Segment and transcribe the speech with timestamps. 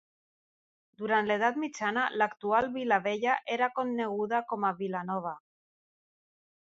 [1.01, 5.39] Durant l'Edat Mitjana, l'actual Vila Vella era coneguda com a Vila Nova.